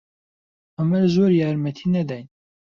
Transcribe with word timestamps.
عومەر 0.79 1.05
زۆر 1.15 1.31
یارمەتی 1.41 1.87
نەداین. 1.95 2.27